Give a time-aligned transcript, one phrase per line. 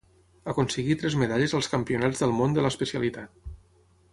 [0.53, 3.49] Aconseguí tres medalles als Campionats del Món de l'especialitat.